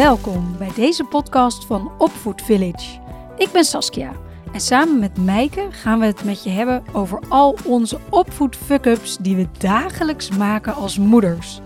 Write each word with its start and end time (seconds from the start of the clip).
Welkom 0.00 0.56
bij 0.58 0.72
deze 0.74 1.04
podcast 1.04 1.64
van 1.64 1.92
Opvoed 1.98 2.42
Village. 2.42 3.00
Ik 3.36 3.48
ben 3.52 3.64
Saskia 3.64 4.12
en 4.52 4.60
samen 4.60 4.98
met 4.98 5.18
Meike 5.18 5.66
gaan 5.70 5.98
we 5.98 6.06
het 6.06 6.24
met 6.24 6.44
je 6.44 6.50
hebben 6.50 6.82
over 6.92 7.22
al 7.28 7.56
onze 7.64 7.98
opvoed 8.10 8.56
fuck-ups 8.56 9.16
die 9.16 9.36
we 9.36 9.46
dagelijks 9.58 10.30
maken 10.30 10.74
als 10.74 10.98
moeders. 10.98 11.60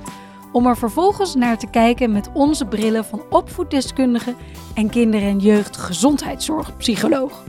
Om 0.53 0.67
er 0.67 0.77
vervolgens 0.77 1.35
naar 1.35 1.59
te 1.59 1.67
kijken 1.67 2.13
met 2.13 2.31
onze 2.33 2.65
brillen 2.65 3.05
van 3.05 3.23
opvoeddeskundige 3.31 4.35
en 4.75 4.91
kinder- 4.91 5.23
en 5.23 5.39
jeugdgezondheidszorgpsycholoog. 5.39 7.45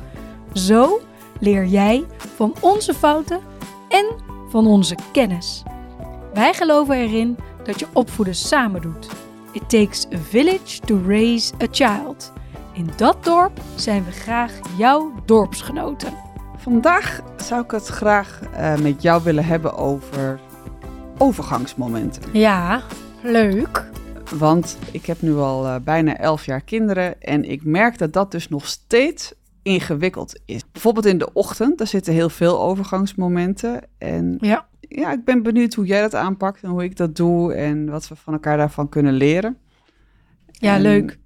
Zo 0.54 1.00
leer 1.40 1.66
jij 1.66 2.06
van 2.36 2.56
onze 2.62 2.94
fouten 2.94 3.40
en 3.90 4.06
van 4.50 4.68
onze 4.68 4.96
kennis. 5.12 5.64
Wij 6.34 6.54
geloven 6.54 6.96
erin 6.96 7.38
dat 7.64 7.80
je 7.80 7.88
opvoeden 7.94 8.36
samen 8.36 8.82
doet. 8.82 9.25
It 9.56 9.70
takes 9.70 10.06
a 10.14 10.18
village 10.18 10.80
to 10.80 11.02
raise 11.08 11.54
a 11.64 11.68
child. 11.72 12.34
In 12.74 12.90
dat 12.96 13.24
dorp 13.24 13.62
zijn 13.76 14.06
we 14.06 14.12
graag 14.12 14.52
jouw 14.78 15.14
dorpsgenoten. 15.26 16.14
Vandaag 16.58 17.22
zou 17.38 17.64
ik 17.64 17.72
het 17.72 17.88
graag 17.88 18.42
uh, 18.54 18.78
met 18.78 19.02
jou 19.02 19.24
willen 19.24 19.46
hebben 19.46 19.76
over 19.78 20.40
overgangsmomenten. 21.18 22.22
Ja, 22.34 22.82
leuk. 23.22 23.90
Want 24.38 24.78
ik 24.92 25.06
heb 25.06 25.22
nu 25.22 25.36
al 25.36 25.66
uh, 25.66 25.76
bijna 25.84 26.18
elf 26.18 26.46
jaar 26.46 26.62
kinderen 26.62 27.22
en 27.22 27.50
ik 27.50 27.64
merk 27.64 27.98
dat 27.98 28.14
dat 28.14 28.32
dus 28.32 28.50
nog 28.50 28.68
steeds 28.68 29.34
ingewikkeld 29.62 30.40
is. 30.46 30.62
Bijvoorbeeld 30.72 31.06
in 31.06 31.18
de 31.18 31.34
ochtend, 31.34 31.78
daar 31.78 31.88
zitten 31.88 32.14
heel 32.14 32.30
veel 32.30 32.62
overgangsmomenten. 32.62 33.82
En 33.98 34.38
ja. 34.40 34.68
Ja, 35.00 35.12
ik 35.12 35.24
ben 35.24 35.44
benieuwd 35.44 35.74
hoe 35.74 35.86
jij 35.86 36.02
dat 36.02 36.16
aanpakt 36.16 36.64
en 36.64 36.70
hoe 36.70 36.84
ik 36.84 36.98
dat 36.98 37.16
doe 37.16 37.54
en 37.54 37.90
wat 37.90 38.08
we 38.08 38.16
van 38.16 38.34
elkaar 38.34 38.58
daarvan 38.58 38.90
kunnen 38.90 39.14
leren. 39.14 39.58
Ja, 40.52 40.76
en, 40.76 40.82
leuk. 40.82 41.20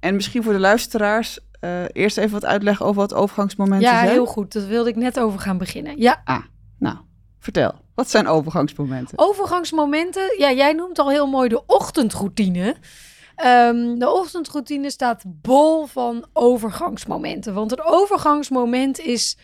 En 0.00 0.14
misschien 0.14 0.42
voor 0.42 0.52
de 0.52 0.58
luisteraars 0.58 1.40
uh, 1.60 1.82
eerst 1.92 2.18
even 2.18 2.30
wat 2.30 2.44
uitleggen 2.44 2.86
over 2.86 3.00
wat 3.00 3.14
overgangsmomenten 3.14 3.88
ja, 3.88 3.94
zijn. 3.94 4.06
Ja, 4.06 4.12
heel 4.12 4.26
goed. 4.26 4.52
Dat 4.52 4.66
wilde 4.66 4.88
ik 4.88 4.96
net 4.96 5.20
over 5.20 5.38
gaan 5.40 5.58
beginnen. 5.58 5.98
Ja. 5.98 6.20
Ah, 6.24 6.44
nou, 6.78 6.96
vertel. 7.38 7.74
Wat 7.94 8.10
zijn 8.10 8.26
overgangsmomenten? 8.26 9.18
Overgangsmomenten, 9.18 10.38
ja, 10.38 10.52
jij 10.52 10.72
noemt 10.72 10.98
al 10.98 11.10
heel 11.10 11.26
mooi 11.26 11.48
de 11.48 11.66
ochtendroutine. 11.66 12.76
Um, 13.44 13.98
de 13.98 14.10
ochtendroutine 14.10 14.90
staat 14.90 15.22
bol 15.26 15.86
van 15.86 16.26
overgangsmomenten. 16.32 17.54
Want 17.54 17.72
een 17.72 17.84
overgangsmoment 17.84 19.00
is 19.00 19.38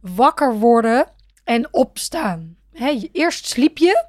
wakker 0.00 0.54
worden 0.54 1.06
en 1.44 1.74
opstaan. 1.74 2.56
He, 2.76 3.08
eerst 3.12 3.46
sliep 3.46 3.78
je 3.78 4.06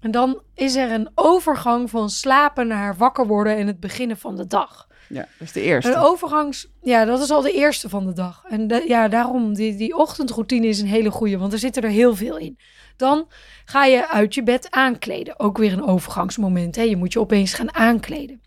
en 0.00 0.10
dan 0.10 0.42
is 0.54 0.76
er 0.76 0.90
een 0.90 1.10
overgang 1.14 1.90
van 1.90 2.10
slapen 2.10 2.66
naar 2.66 2.96
wakker 2.96 3.26
worden 3.26 3.56
en 3.56 3.66
het 3.66 3.80
beginnen 3.80 4.16
van 4.16 4.36
de 4.36 4.46
dag. 4.46 4.86
Ja, 5.08 5.20
dat 5.20 5.46
is 5.46 5.52
de 5.52 5.60
eerste. 5.60 5.90
Een 5.90 5.98
overgangs, 5.98 6.68
ja, 6.82 7.04
dat 7.04 7.20
is 7.20 7.30
al 7.30 7.42
de 7.42 7.52
eerste 7.52 7.88
van 7.88 8.06
de 8.06 8.12
dag. 8.12 8.44
En 8.48 8.66
de, 8.66 8.84
ja, 8.86 9.08
daarom, 9.08 9.54
die, 9.54 9.76
die 9.76 9.96
ochtendroutine 9.96 10.66
is 10.66 10.80
een 10.80 10.86
hele 10.86 11.10
goede, 11.10 11.38
want 11.38 11.52
er 11.52 11.58
zitten 11.58 11.82
er 11.82 11.88
heel 11.90 12.14
veel 12.14 12.36
in. 12.36 12.58
Dan 12.96 13.28
ga 13.64 13.84
je 13.84 14.08
uit 14.08 14.34
je 14.34 14.42
bed 14.42 14.70
aankleden. 14.70 15.38
Ook 15.40 15.58
weer 15.58 15.72
een 15.72 15.86
overgangsmoment. 15.86 16.76
Hè? 16.76 16.82
Je 16.82 16.96
moet 16.96 17.12
je 17.12 17.20
opeens 17.20 17.52
gaan 17.52 17.74
aankleden. 17.74 18.40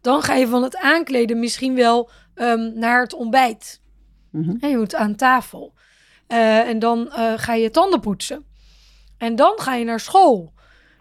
Dan 0.00 0.22
ga 0.22 0.34
je 0.34 0.46
van 0.46 0.62
het 0.62 0.76
aankleden 0.76 1.38
misschien 1.38 1.74
wel 1.74 2.10
um, 2.34 2.78
naar 2.78 3.02
het 3.02 3.14
ontbijt. 3.14 3.80
Mm 4.30 4.42
-hmm. 4.42 4.70
Je 4.70 4.76
moet 4.76 4.94
aan 4.94 5.14
tafel. 5.14 5.74
Uh, 6.28 6.68
en 6.68 6.78
dan 6.78 6.98
uh, 6.98 7.32
ga 7.36 7.54
je 7.54 7.70
tanden 7.70 8.00
poetsen. 8.00 8.44
En 9.20 9.36
dan 9.36 9.52
ga 9.56 9.74
je 9.74 9.84
naar 9.84 10.00
school. 10.00 10.52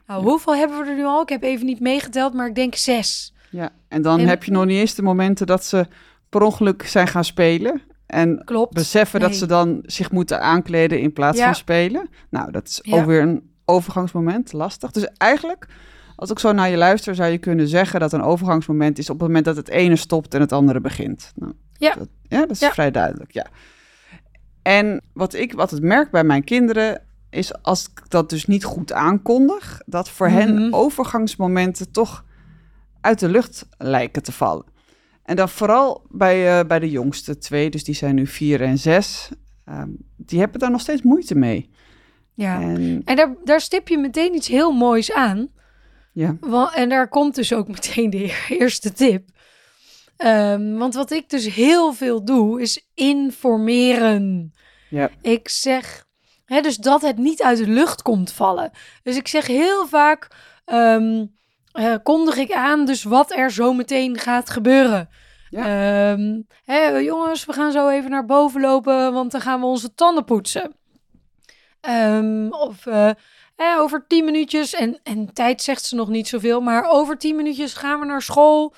Nou, 0.08 0.24
hoeveel 0.24 0.56
hebben 0.56 0.80
we 0.80 0.90
er 0.90 0.96
nu 0.96 1.04
al? 1.04 1.22
Ik 1.22 1.30
heb 1.30 1.44
even 1.44 1.66
niet 1.66 1.80
meegeteld, 1.80 2.34
maar 2.34 2.48
ik 2.48 2.56
denk 2.56 2.76
zes. 2.76 3.34
Ja, 3.50 3.70
en 3.88 4.02
dan 4.02 4.20
en, 4.20 4.28
heb 4.28 4.44
je 4.44 4.52
nog 4.52 4.66
niet 4.66 4.80
eens 4.80 4.96
de 4.96 5.02
momenten 5.02 5.48
dat 5.48 5.66
ze 5.66 5.88
per 6.30 6.42
ongeluk 6.42 6.84
zijn 6.84 7.08
gaan 7.08 7.24
spelen. 7.24 7.82
En 8.06 8.42
klopt. 8.46 8.74
beseffen 8.74 9.20
nee. 9.20 9.30
dat 9.30 9.38
ze 9.38 9.46
dan 9.46 9.80
zich 9.86 10.12
moeten 10.12 10.42
aankleden 10.42 11.00
in 11.00 11.14
plaats 11.14 11.38
ja. 11.38 11.46
van 11.46 11.56
spelen. 11.56 12.10
Nou, 12.30 12.52
dat 12.52 12.68
is 12.68 12.94
ook 12.94 13.06
weer 13.06 13.22
een 13.22 13.52
overgangsmoment, 13.66 14.54
lastig. 14.54 14.92
Dus 14.92 15.08
eigenlijk, 15.18 15.68
als 16.16 16.30
ik 16.30 16.40
zo 16.40 16.52
naar 16.52 16.70
je 16.70 16.78
luister, 16.78 17.16
zou 17.16 17.32
je 17.32 17.38
kunnen 17.38 17.68
zeggen 17.68 18.00
dat 18.00 18.14
een 18.14 18.22
overgangsmoment 18.22 18.98
is 18.98 19.10
op 19.10 19.20
het 19.20 19.28
moment 19.28 19.46
dat 19.46 19.56
het 19.56 19.70
ene 19.70 19.96
stopt 19.96 20.34
en 20.34 20.42
het 20.42 20.52
andere 20.52 20.82
begint. 20.82 21.32
Nou, 21.36 21.54
Ja. 21.78 21.94
Dat, 21.98 22.08
ja, 22.28 22.40
dat 22.40 22.62
is 22.62 22.68
vrij 22.68 22.92
duidelijk, 22.92 23.32
ja. 23.32 23.46
En 24.62 25.02
wat 25.14 25.34
ik 25.34 25.54
altijd 25.54 25.82
merk 25.82 26.12
bij 26.12 26.24
mijn 26.24 26.44
kinderen 26.44 27.02
is 27.30 27.62
als 27.62 27.88
ik 27.90 28.10
dat 28.10 28.30
dus 28.30 28.46
niet 28.46 28.64
goed 28.64 28.94
aankondig, 28.94 29.82
dat 29.86 30.10
voor 30.10 30.28
hen 30.28 30.54
Mhm. 30.56 30.74
overgangsmomenten 30.74 31.92
toch 31.92 32.26
uit 33.02 33.20
de 33.20 33.30
lucht 33.30 33.68
lijken 33.78 34.24
te 34.24 34.32
vallen. 34.32 34.66
En 35.24 35.36
dan 35.36 35.50
vooral 35.50 36.06
bij, 36.10 36.60
eh, 36.60 36.66
bij 36.68 36.80
de 36.80 36.90
jongste 36.90 37.38
twee, 37.38 37.70
dus 37.70 37.84
die 37.84 37.96
zijn 37.96 38.16
nu 38.16 38.28
vier 38.28 38.62
en 38.62 38.78
zes, 38.78 39.30
ehm, 39.66 39.90
die 40.18 40.40
hebben 40.40 40.60
daar 40.60 40.72
nog 40.72 40.82
steeds 40.82 41.02
moeite 41.02 41.36
mee. 41.36 41.70
Ja. 42.34 42.62
En 42.62 43.02
En 43.06 43.16
daar, 43.16 43.36
daar 43.44 43.62
stip 43.62 43.88
je 43.88 43.98
meteen 43.98 44.36
iets 44.36 44.48
heel 44.48 44.72
moois 44.72 45.12
aan. 45.14 45.48
ja, 46.14 46.38
Wa- 46.40 46.74
En 46.76 46.90
daar 46.90 47.10
komt 47.10 47.36
dus 47.36 47.54
ook 47.54 47.68
meteen 47.68 48.10
de 48.10 48.46
eerste 48.60 48.94
tip. 48.94 49.30
Ehm, 50.18 50.74
want 50.74 50.94
wat 50.94 51.12
ik 51.12 51.30
dus 51.30 51.56
heel 51.56 51.94
veel 51.94 52.26
doe, 52.26 52.62
is 52.62 52.90
informeren. 52.94 54.54
ja, 54.90 55.10
Ik 55.22 55.50
zeg, 55.50 56.06
dus 56.50 56.78
dat 56.78 57.02
het 57.02 57.18
niet 57.18 57.44
uit 57.44 57.58
de 57.58 57.68
lucht 57.68 58.02
komt 58.02 58.32
vallen. 58.32 58.72
Dus 59.04 59.16
ik 59.16 59.28
zeg 59.28 59.48
heel 59.48 59.88
vaak, 59.88 60.28
ehm, 60.66 61.26
eh, 61.72 61.96
kondig 62.04 62.38
ik 62.38 62.52
aan 62.52 62.86
dus 62.86 63.04
wat 63.04 63.36
er 63.36 63.52
zo 63.52 63.74
meteen 63.74 64.18
gaat 64.18 64.50
gebeuren. 64.50 65.10
Ehm, 65.52 66.42
jongens, 67.04 67.46
we 67.46 67.54
gaan 67.54 67.72
zo 67.72 67.90
even 67.90 68.10
naar 68.10 68.26
boven 68.26 68.62
lopen, 68.62 69.14
want 69.14 69.32
dan 69.32 69.42
gaan 69.42 69.60
we 69.60 69.66
onze 69.66 69.94
tanden 69.94 70.24
poetsen. 70.24 70.76
Ehm, 71.82 72.48
of 72.50 72.86
eh, 72.86 73.12
over 73.78 74.06
tien 74.08 74.26
minuutjes, 74.26 74.74
en, 74.74 75.00
en 75.04 75.34
tijd 75.34 75.62
zegt 75.62 75.86
ze 75.86 75.96
nog 75.96 76.10
niet 76.10 76.28
zoveel, 76.28 76.62
maar 76.62 76.84
over 76.84 77.18
tien 77.18 77.36
minuutjes 77.36 77.74
gaan 77.74 78.00
we 78.00 78.06
naar 78.06 78.22
school. 78.22 78.74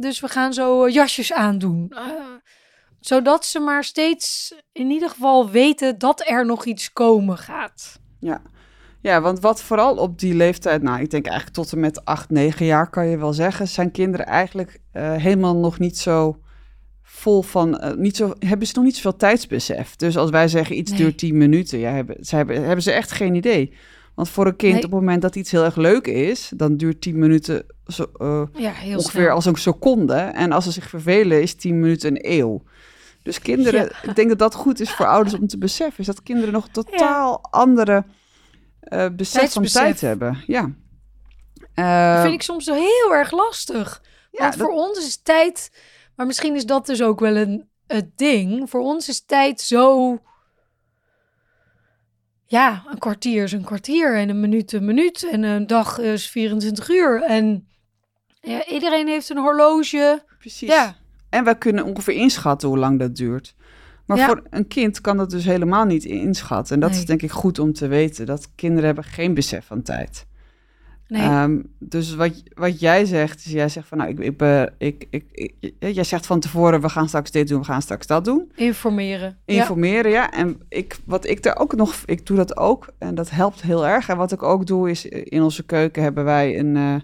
Dus 0.00 0.20
we 0.20 0.28
gaan 0.28 0.52
zo 0.52 0.84
eh, 0.84 0.94
jasjes 0.94 1.32
aandoen. 1.32 1.86
Eh, 1.90 2.02
zodat 3.06 3.44
ze 3.44 3.60
maar 3.60 3.84
steeds 3.84 4.54
in 4.72 4.90
ieder 4.90 5.08
geval 5.10 5.50
weten 5.50 5.98
dat 5.98 6.22
er 6.28 6.46
nog 6.46 6.64
iets 6.64 6.92
komen 6.92 7.38
gaat. 7.38 8.00
ja. 8.20 8.42
Ja, 9.00 9.20
want 9.20 9.40
wat 9.40 9.62
vooral 9.62 9.96
op 9.96 10.18
die 10.18 10.34
leeftijd, 10.34 10.82
nou, 10.82 11.00
ik 11.00 11.10
denk 11.10 11.26
eigenlijk 11.26 11.56
tot 11.56 11.72
en 11.72 11.80
met 11.80 12.04
8, 12.04 12.30
9 12.30 12.66
jaar 12.66 12.90
kan 12.90 13.06
je 13.06 13.18
wel 13.18 13.32
zeggen, 13.32 13.68
zijn 13.68 13.90
kinderen 13.90 14.26
eigenlijk 14.26 14.78
eh, 14.92 15.12
helemaal 15.14 15.56
nog 15.56 15.78
niet 15.78 15.98
zo 15.98 16.38
vol 17.02 17.42
van, 17.42 17.78
eh, 17.78 17.94
niet 17.96 18.16
zo, 18.16 18.32
hebben 18.38 18.66
ze 18.66 18.72
nog 18.76 18.84
niet 18.84 18.94
zoveel 18.96 19.16
tijdsbesef. 19.16 19.96
Dus 19.96 20.16
als 20.16 20.30
wij 20.30 20.48
zeggen 20.48 20.78
iets 20.78 20.90
Nee. 20.90 21.00
duurt 21.00 21.18
10 21.18 21.36
minuten, 21.36 21.78
ja, 21.78 21.90
hebben, 21.92 22.16
ze 22.24 22.36
hebben, 22.36 22.64
hebben 22.64 22.82
ze 22.82 22.92
echt 22.92 23.10
geen 23.12 23.34
idee. 23.34 23.72
Want 24.14 24.28
voor 24.28 24.46
een 24.46 24.56
kind, 24.56 24.72
Nee. 24.74 24.84
op 24.84 24.90
het 24.90 25.00
moment 25.00 25.22
dat 25.22 25.36
iets 25.36 25.50
heel 25.50 25.64
erg 25.64 25.76
leuk 25.76 26.06
is, 26.06 26.52
dan 26.56 26.76
duurt 26.76 27.00
10 27.00 27.18
minuten 27.18 27.66
zo, 27.86 28.02
eh, 28.18 28.42
Ja, 28.52 28.72
ongeveer 28.96 29.00
snel. 29.22 29.28
als 29.34 29.44
een 29.44 29.56
seconde. 29.56 30.14
En 30.14 30.52
als 30.52 30.64
ze 30.64 30.70
zich 30.70 30.88
vervelen, 30.88 31.42
is 31.42 31.54
10 31.54 31.80
minuten 31.80 32.10
een 32.10 32.32
eeuw. 32.38 32.62
Dus 33.26 33.38
kinderen, 33.40 33.82
Ja. 33.82 34.08
ik 34.10 34.16
denk 34.16 34.28
dat 34.28 34.38
dat 34.38 34.54
goed 34.54 34.80
is 34.80 34.90
voor 34.92 35.06
ouders 35.06 35.34
om 35.34 35.46
te 35.46 35.58
beseffen, 35.58 36.00
is 36.00 36.06
dat 36.06 36.22
kinderen 36.22 36.52
nog 36.52 36.68
totaal 36.68 37.42
andere 37.50 38.04
eh 38.80 39.08
besef 39.16 39.52
van 39.52 39.62
tijd 39.64 40.00
hebben. 40.00 40.42
Ja. 40.46 40.60
Dat 41.54 41.68
Eh, 41.74 42.20
vind 42.22 42.34
ik 42.34 42.42
soms 42.42 42.66
heel 42.66 43.14
erg 43.14 43.30
lastig. 43.30 44.00
ja, 44.30 44.38
Want 44.40 44.52
dat- 44.58 44.66
voor 44.66 44.74
ons 44.76 44.98
is 45.06 45.16
tijd, 45.22 45.70
maar 46.16 46.26
misschien 46.26 46.54
is 46.54 46.66
dat 46.66 46.86
dus 46.86 47.02
ook 47.02 47.20
wel 47.20 47.36
een 47.36 47.68
ding. 48.16 48.70
Voor 48.70 48.80
ons 48.80 49.08
is 49.08 49.24
tijd 49.24 49.60
zo. 49.60 50.18
Ja, 52.44 52.84
een 52.90 52.98
kwartier 52.98 53.42
is 53.42 53.52
een 53.52 53.64
kwartier 53.64 54.16
en 54.16 54.28
een 54.28 54.40
minuut 54.40 54.72
een 54.72 54.84
minuut 54.84 55.28
en 55.30 55.42
een 55.42 55.66
dag 55.66 55.98
is 55.98 56.28
24 56.30 56.88
uur. 56.88 57.22
En 57.22 57.68
ja, 58.40 58.64
iedereen 58.66 59.08
heeft 59.08 59.28
een 59.30 59.38
horloge. 59.38 60.24
precies. 60.38 60.68
Ja. 60.68 60.96
En 61.28 61.44
wij 61.44 61.56
kunnen 61.56 61.84
ongeveer 61.84 62.14
inschatten 62.14 62.68
hoe 62.68 62.78
lang 62.78 62.98
dat 62.98 63.16
duurt. 63.16 63.54
Maar 64.06 64.16
Ja. 64.16 64.26
voor 64.26 64.42
een 64.50 64.66
kind 64.68 65.00
kan 65.00 65.16
dat 65.16 65.30
dus 65.30 65.44
helemaal 65.44 65.84
niet 65.84 66.04
inschatten. 66.04 66.74
En 66.74 66.80
dat 66.80 66.90
Nee. 66.90 66.98
is 66.98 67.04
denk 67.06 67.22
ik 67.22 67.30
goed 67.30 67.58
om 67.58 67.72
te 67.72 67.86
weten. 67.86 68.26
Dat 68.26 68.48
kinderen 68.54 68.84
hebben 68.84 69.04
geen 69.04 69.34
besef 69.34 69.66
van 69.66 69.82
tijd. 69.82 70.26
Nee, 71.08 71.22
Ehm, 71.22 71.60
dus 71.78 72.14
wat, 72.14 72.42
wat 72.54 72.80
jij 72.80 73.04
zegt, 73.04 73.44
is 73.44 73.52
jij 73.52 73.68
zegt 73.68 73.88
van 73.88 73.98
nou, 73.98 74.10
ik, 74.10 74.18
ik, 74.18 74.36
ben- 74.36 74.74
ik, 74.78 75.06
ik, 75.10 75.24
ik- 75.34 75.74
jij 75.78 76.04
zegt 76.04 76.26
van 76.26 76.40
tevoren, 76.40 76.80
we 76.80 76.88
gaan 76.88 77.08
straks 77.08 77.30
dit 77.30 77.48
doen, 77.48 77.58
we 77.58 77.64
gaan 77.64 77.82
straks 77.82 78.06
dat 78.06 78.24
doen. 78.24 78.50
informeren. 78.54 79.38
Informeren, 79.44 80.10
ja. 80.10 80.30
En 80.32 80.60
ik, 80.68 80.96
wat 81.04 81.26
ik 81.26 81.42
daar 81.42 81.56
ook 81.58 81.76
nog, 81.76 81.94
ik 82.06 82.26
doe 82.26 82.36
dat 82.36 82.56
ook 82.56 82.88
en 82.98 83.14
dat 83.14 83.30
helpt 83.30 83.62
heel 83.62 83.86
erg. 83.86 84.08
En 84.08 84.16
wat 84.16 84.32
ik 84.32 84.42
ook 84.42 84.66
doe 84.66 84.90
is, 84.90 85.08
eh, 85.08 85.20
in 85.24 85.42
onze 85.42 85.62
keuken 85.66 86.02
hebben 86.02 86.24
wij 86.24 86.58
een 86.58 86.76
eh, 86.76 86.94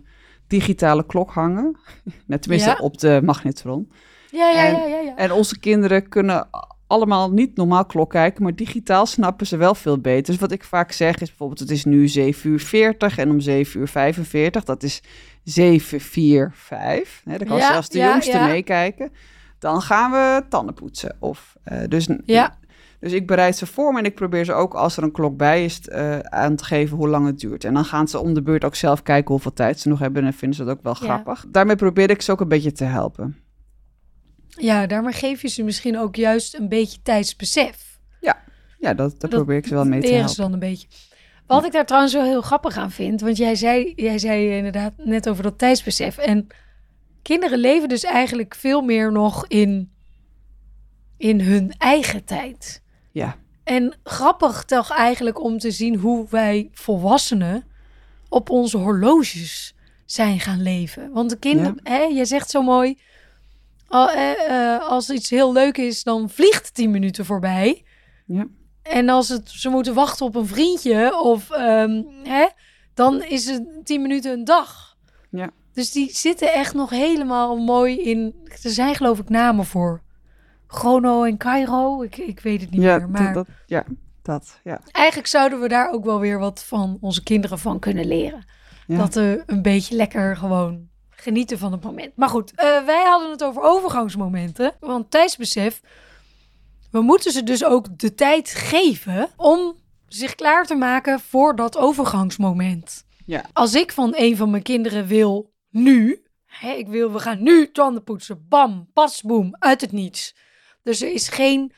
digitale 0.47 1.07
klok 1.07 1.31
hangen. 1.31 1.77
Net 2.27 2.43
tenminste 2.43 2.69
Ja. 2.71 2.77
op 2.79 2.99
de 2.99 3.21
magnetron. 3.25 3.91
Ja, 4.33 4.51
ja, 4.51 4.67
En- 4.67 4.73
ja, 4.75 4.87
ja, 4.87 5.01
ja. 5.01 5.17
En 5.17 5.33
onze 5.33 5.59
kinderen 5.59 6.09
kunnen 6.09 6.49
allemaal 6.87 7.31
niet 7.31 7.57
normaal 7.57 7.85
klok 7.87 8.11
kijken, 8.11 8.43
maar 8.43 8.55
digitaal 8.55 9.07
snappen 9.07 9.47
ze 9.47 9.57
wel 9.57 9.75
veel 9.75 9.99
beter. 9.99 10.33
Dus 10.33 10.41
wat 10.41 10.53
ik 10.53 10.65
vaak 10.65 10.93
zeg 10.93 11.15
is 11.21 11.29
bijvoorbeeld, 11.29 11.59
het 11.59 11.71
is 11.71 11.85
nu 11.85 12.09
7 12.09 12.51
uur 12.51 12.61
40 12.61 13.19
en 13.19 13.31
om 13.31 13.41
7 13.41 13.81
uur 13.81 13.89
45, 13.89 14.65
dat 14.65 14.83
is 14.83 15.03
7, 15.45 16.01
4, 16.01 16.51
5. 16.55 17.23
Hè, 17.25 17.39
dan 17.39 17.47
kan 17.47 17.57
Ja, 17.57 17.73
zelfs 17.73 17.89
de 17.89 17.99
ja, 17.99 18.11
jongste 18.11 18.37
ja. 18.37 18.47
meekijken. 18.47 19.13
Dan 19.59 19.83
gaan 19.83 20.11
we 20.11 20.43
tanden 20.49 20.75
poetsen. 20.75 21.17
Of, 21.19 21.57
eh, 21.65 21.79
dus, 21.89 22.09
Ja. 22.25 22.59
dus 23.01 23.13
ik 23.13 23.27
bereid 23.27 23.57
ze 23.57 23.67
voor 23.67 23.93
me 23.93 23.99
en 23.99 24.05
ik 24.05 24.15
probeer 24.15 24.45
ze 24.45 24.53
ook 24.53 24.75
als 24.75 24.97
er 24.97 25.03
een 25.03 25.13
klok 25.13 25.37
bij 25.37 25.65
is 25.65 25.89
eh, 25.89 26.19
aan 26.19 26.57
te 26.57 26.65
geven 26.65 26.97
hoe 26.97 27.09
lang 27.09 27.27
het 27.27 27.39
duurt. 27.41 27.65
En 27.65 27.75
dan 27.75 27.85
gaan 27.85 28.09
ze 28.09 28.19
om 28.19 28.35
de 28.35 28.43
beurt 28.43 28.65
ook 28.65 28.75
zelf 28.75 29.03
kijken 29.03 29.31
hoeveel 29.33 29.53
tijd 29.53 29.81
ze 29.81 29.89
nog 29.89 29.99
hebben 29.99 30.25
en 30.25 30.33
vinden 30.33 30.57
ze 30.57 30.65
dat 30.65 30.77
ook 30.77 30.83
wel 30.83 30.95
grappig. 30.95 31.45
Daarmee 31.49 31.77
probeer 31.77 32.11
ik 32.11 32.23
ze 32.23 32.33
ook 32.33 32.41
een 32.41 32.49
beetje 32.49 32.73
te 32.73 32.85
helpen. 32.85 33.37
Ja, 34.61 34.87
daarmee 34.87 35.13
geef 35.13 35.43
je 35.43 35.49
ze 35.49 35.63
misschien 35.63 35.99
ook 35.99 36.17
juist 36.17 36.55
een 36.55 36.69
beetje 36.69 36.99
tijdsbesef. 37.03 37.91
Ja, 38.83 38.95
dat, 38.95 39.11
daar 39.11 39.19
Dat 39.19 39.31
probeer 39.31 39.57
ik 39.57 39.67
ze 39.67 39.75
wel 39.75 39.85
mee 39.85 40.01
te 40.01 40.13
helpen. 40.13 40.31
ze 40.31 40.41
dan 40.41 40.53
een 40.53 40.59
beetje. 40.59 40.89
Wat 41.47 41.65
ik 41.65 41.73
daar 41.73 41.87
trouwens 41.87 42.13
wel 42.13 42.25
heel 42.25 42.43
grappig 42.43 42.77
aan 42.77 42.91
vind, 42.91 43.21
want 43.21 43.37
jij 43.37 43.55
zei, 43.55 43.93
jij 43.97 44.19
zei 44.19 44.57
inderdaad 44.57 44.93
net 44.97 45.29
over 45.29 45.43
dat 45.43 45.59
tijdsbesef. 45.59 46.17
En 46.19 46.47
kinderen 47.23 47.59
leven 47.59 47.89
dus 47.89 48.05
eigenlijk 48.05 48.55
veel 48.55 48.83
meer 48.83 49.13
nog 49.13 49.47
in, 49.47 49.93
in 51.17 51.41
hun 51.41 51.75
eigen 51.79 52.25
tijd. 52.25 52.83
Ja. 53.11 53.37
En 53.65 53.95
grappig 54.05 54.65
toch 54.65 54.91
eigenlijk 54.91 55.41
om 55.41 55.59
te 55.59 55.71
zien 55.71 55.97
hoe 55.97 56.27
wij 56.31 56.69
volwassenen 56.73 57.65
op 58.29 58.51
onze 58.51 58.79
horloges 58.79 59.75
zijn 60.07 60.41
gaan 60.41 60.63
leven. 60.63 61.13
Want 61.13 61.31
de 61.31 61.39
kinderen, 61.39 61.81
hè, 61.83 62.03
je 62.03 62.25
zegt 62.25 62.51
zo 62.51 62.63
mooi, 62.63 62.99
als 64.89 65.11
iets 65.11 65.31
heel 65.31 65.53
leuk 65.53 65.79
is, 65.79 66.03
dan 66.03 66.31
vliegt 66.31 66.75
10 66.75 66.91
minuten 66.91 67.25
voorbij. 67.25 67.85
Ja. 68.27 68.47
En 68.83 69.09
als 69.09 69.29
het, 69.29 69.51
ze 69.51 69.69
moeten 69.69 69.95
wachten 69.95 70.27
op 70.27 70.35
een 70.35 70.47
vriendje 70.47 71.21
of 71.23 71.51
ehm, 71.51 72.03
hè, 72.23 72.47
dan 72.95 73.23
is 73.23 73.47
het 73.47 73.65
10 73.85 74.03
minuten 74.03 74.33
een 74.33 74.45
dag. 74.45 74.97
Ja. 75.31 75.51
Dus 75.73 75.91
die 75.91 76.11
zitten 76.13 76.53
echt 76.53 76.75
nog 76.75 76.91
helemaal 76.91 77.57
mooi 77.57 77.97
in. 78.01 78.35
Er 78.63 78.71
zijn 78.71 78.95
geloof 78.95 79.19
ik 79.19 79.29
namen 79.29 79.65
voor. 79.65 80.03
Chrono 80.67 81.25
en 81.25 81.37
Cairo. 81.37 82.03
Ik, 82.03 82.17
ik 82.17 82.41
weet 82.41 82.61
het 82.61 82.71
niet 82.71 82.83
Ja, 82.83 82.99
meer. 82.99 83.09
Maar 83.09 83.33
dat, 83.33 83.47
ja, 83.67 83.85
dat, 84.23 84.61
ja. 84.65 84.81
eigenlijk 84.91 85.29
zouden 85.29 85.61
we 85.61 85.69
daar 85.69 85.91
ook 85.91 86.05
wel 86.05 86.21
weer 86.21 86.39
wat 86.39 86.65
van 86.65 86.99
onze 87.01 87.23
kinderen 87.23 87.59
van 87.59 87.79
kunnen 87.79 88.07
leren. 88.07 88.45
Ja. 88.87 88.97
Dat 88.97 89.15
we 89.15 89.43
een 89.47 89.63
beetje 89.63 89.97
lekker 89.97 90.37
gewoon 90.37 90.89
genieten 91.23 91.59
van 91.59 91.73
het 91.73 91.83
moment. 91.83 92.17
Maar 92.17 92.29
goed, 92.29 92.53
eh, 92.55 92.85
wij 92.85 93.05
hadden 93.05 93.31
het 93.31 93.45
over 93.45 93.63
overgangsmomenten. 93.63 94.75
Want 94.81 95.11
tijdsbesef, 95.11 95.81
we 96.91 97.01
moeten 97.01 97.33
ze 97.33 97.43
dus 97.43 97.65
ook 97.65 97.99
de 97.99 98.15
tijd 98.15 98.51
geven 98.51 99.31
om 99.37 99.77
zich 100.09 100.35
klaar 100.35 100.67
te 100.67 100.75
maken 100.75 101.21
voor 101.21 101.57
dat 101.57 101.77
overgangsmoment. 101.77 103.05
Ja. 103.27 103.45
Als 103.53 103.75
ik 103.75 103.93
van 103.93 104.13
een 104.17 104.37
van 104.37 104.51
mijn 104.51 104.63
kinderen 104.63 105.07
wil 105.07 105.53
nu, 105.71 106.23
hè, 106.45 106.73
ik 106.73 106.89
wil, 106.89 107.13
we 107.13 107.19
gaan 107.19 107.43
nu 107.43 107.71
tanden 107.71 108.05
poetsen, 108.05 108.47
bam, 108.49 108.91
pas, 108.93 109.23
boem, 109.23 109.57
uit 109.59 109.81
het 109.81 109.93
niets. 109.93 110.35
Dus 110.83 111.03
er 111.03 111.13
is 111.13 111.29
geen 111.29 111.73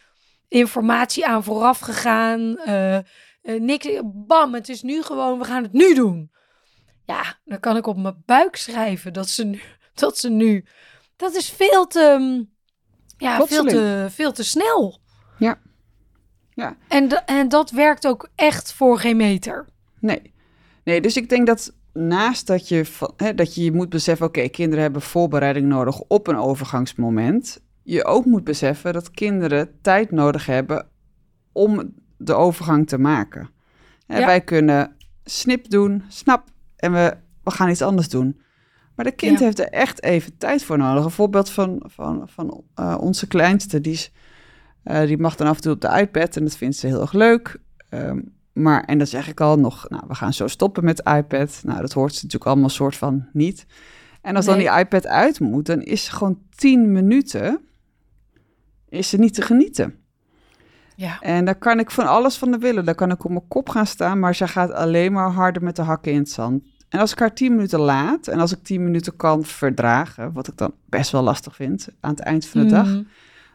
informatie 0.49 1.26
aan 1.26 1.44
vooraf 1.44 1.79
gegaan, 1.79 2.58
eh, 2.58 2.97
eh, 2.97 3.05
niks, 3.43 3.88
bam, 4.05 4.55
het 4.55 4.69
is 4.69 4.82
nu 4.82 5.02
gewoon, 5.02 5.38
we 5.38 5.44
gaan 5.44 5.62
het 5.62 5.73
nu 5.73 5.94
doen. 5.94 6.32
Ja, 7.04 7.38
dan 7.44 7.60
kan 7.60 7.76
ik 7.76 7.86
op 7.86 7.96
mijn 7.96 8.22
buik 8.26 8.56
schrijven 8.56 9.12
dat 9.12 9.28
ze 9.28 9.44
nu, 9.44 9.60
dat 9.94 10.18
ze 10.18 10.30
nu, 10.30 10.64
dat 11.16 11.34
is 11.34 11.50
veel 11.50 11.86
te, 11.86 12.16
mm, 12.18 12.50
ja, 13.18 13.46
veel 13.46 13.64
te, 13.64 14.06
veel 14.10 14.32
te 14.32 14.44
snel. 14.44 15.00
Ja. 15.38 15.58
Ja. 16.50 16.76
En, 16.88 17.26
en 17.26 17.48
dat 17.48 17.70
werkt 17.70 18.06
ook 18.06 18.28
echt 18.34 18.72
voor 18.72 18.98
geen 18.98 19.16
meter. 19.16 19.66
Nee. 20.00 20.32
Nee, 20.84 21.00
dus 21.00 21.16
ik 21.16 21.28
denk 21.28 21.46
dat 21.46 21.74
naast 21.92 22.46
dat 22.46 22.68
je, 22.68 22.84
hè, 23.16 23.34
dat 23.34 23.54
je 23.54 23.72
moet 23.72 23.88
beseffen... 23.88 24.26
oké, 24.26 24.48
kinderen 24.48 24.82
hebben 24.82 25.02
voorbereiding 25.02 25.66
nodig 25.66 26.00
op 26.00 26.26
een 26.26 26.36
overgangsmoment... 26.36 27.62
je 27.82 28.04
ook 28.04 28.24
moet 28.24 28.44
beseffen 28.44 28.92
dat 28.92 29.10
kinderen 29.10 29.78
tijd 29.80 30.10
nodig 30.10 30.46
hebben... 30.46 30.88
om 31.52 31.94
de 32.16 32.34
overgang 32.34 32.88
te 32.88 32.98
maken. 32.98 33.50
Hè, 34.06 34.18
Ja. 34.18 34.26
Wij 34.26 34.40
kunnen 34.40 34.96
snip 35.24 35.70
doen, 35.70 36.04
snap, 36.08 36.48
en 36.84 36.92
we, 36.92 37.16
we 37.44 37.50
gaan 37.50 37.69
iets 37.69 37.82
anders 37.82 38.08
doen. 38.08 38.40
Maar 38.94 39.04
de 39.04 39.12
kind 39.12 39.38
Ja. 39.38 39.44
heeft 39.44 39.58
er 39.58 39.69
echt 39.69 40.02
even 40.02 40.36
tijd 40.38 40.64
voor 40.64 40.78
nodig. 40.78 41.04
Een 41.04 41.10
voorbeeld 41.10 41.50
van, 41.50 41.82
van, 41.86 42.22
van 42.26 42.64
eh, 42.75 42.96
onze 43.00 43.26
kleinste, 43.26 43.81
die, 43.81 43.92
is, 43.92 44.12
eh, 44.82 45.06
die 45.06 45.19
mag 45.19 45.36
dan 45.36 45.46
af 45.46 45.56
en 45.56 45.62
toe 45.62 45.72
op 45.72 45.81
de 45.81 45.98
iPad... 46.00 46.36
en 46.36 46.44
dat 46.44 46.56
vindt 46.56 46.76
ze 46.76 46.86
heel 46.86 47.00
erg 47.00 47.12
leuk... 47.12 47.60
Ehm, 47.88 48.20
maar, 48.52 48.84
en 48.84 48.98
dan 48.98 49.06
zeg 49.06 49.28
ik 49.28 49.40
al 49.40 49.58
nog, 49.58 49.88
nou, 49.88 50.02
we 50.08 50.14
gaan 50.14 50.32
zo 50.32 50.46
stoppen 50.46 50.84
met 50.84 50.96
de 50.96 51.16
iPad. 51.16 51.60
Nou, 51.64 51.81
dat 51.81 51.92
hoort 51.92 52.14
ze 52.14 52.20
natuurlijk 52.22 52.50
allemaal 52.50 52.69
soort 52.69 52.96
van 52.96 53.28
niet. 53.32 53.66
En 54.22 54.37
als 54.37 54.44
dan 54.44 54.58
die 54.58 54.78
iPad 54.78 55.06
uit 55.06 55.40
moet, 55.40 55.66
dan 55.66 55.82
is 55.82 56.04
ze 56.04 56.12
gewoon 56.12 56.38
tien 56.56 56.92
minuten, 56.92 57.60
is 58.88 59.08
ze 59.08 59.19
niet 59.19 59.34
te 59.34 59.42
genieten. 59.42 59.94
Ja. 60.96 61.20
En 61.20 61.44
daar 61.44 61.58
kan 61.58 61.78
ik 61.78 61.90
van 61.90 62.06
alles 62.06 62.37
van 62.37 62.50
de 62.50 62.58
willen. 62.58 62.84
Daar 62.84 62.94
kan 62.94 63.10
ik 63.10 63.25
op 63.25 63.30
mijn 63.30 63.48
kop 63.48 63.69
gaan 63.69 63.87
staan, 63.87 64.19
maar 64.19 64.34
ze 64.34 64.48
gaat 64.48 64.72
alleen 64.72 65.12
maar 65.12 65.30
harder 65.30 65.62
met 65.62 65.76
de 65.76 65.82
hakken 65.82 66.12
in 66.12 66.19
het 66.19 66.30
zand. 66.30 66.64
En 66.94 67.00
als 67.00 67.12
ik 67.12 67.19
haar 67.19 67.35
tien 67.35 67.55
minuten 67.55 67.81
laat, 67.81 68.29
en 68.29 68.41
als 68.41 68.52
ik 68.52 68.58
tien 68.62 68.85
minuten 68.85 69.17
kan 69.17 69.44
verdragen, 69.44 70.32
wat 70.32 70.49
ik 70.49 70.56
dan 70.56 70.75
best 70.88 71.11
wel 71.11 71.23
lastig 71.23 71.56
vind 71.56 71.88
aan 72.00 72.11
het 72.11 72.20
eind 72.20 72.46
van 72.46 72.61
de 72.61 72.67
dag, 72.67 72.87
Mhm. 72.87 73.02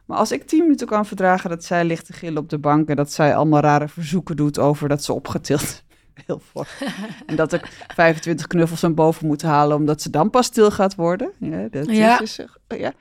maar 0.06 0.18
als 0.18 0.32
ik 0.32 0.44
tien 0.48 0.62
minuten 0.62 0.88
kan 0.88 1.06
verdragen 1.06 1.50
dat 1.50 1.64
zij 1.64 1.86
ligt 1.86 2.06
te 2.06 2.14
gillen 2.14 2.38
op 2.42 2.50
de 2.50 2.58
bank 2.58 2.90
en 2.90 2.96
dat 2.96 3.12
zij 3.12 3.36
allemaal 3.36 3.60
rare 3.62 3.88
verzoeken 3.88 4.36
doet 4.36 4.60
over 4.60 4.90
dat 4.90 5.04
ze 5.04 5.14
opgetild 5.14 5.84
heel 6.26 6.42
voor. 6.52 6.68
en 7.26 7.36
dat 7.36 7.54
ik 7.54 7.68
25 7.96 8.48
knuffels 8.48 8.80
van 8.80 8.94
boven 8.94 9.28
moet 9.28 9.42
halen 9.42 9.78
omdat 9.78 10.02
ze 10.02 10.10
dan 10.10 10.30
pas 10.30 10.46
stil 10.46 10.72
gaat 10.72 10.96
worden. 10.96 11.32
Ja, 11.40 11.68
dat 11.72 11.90
Ja. 11.96 12.20
is, 12.22 12.40
ja. 12.68 12.94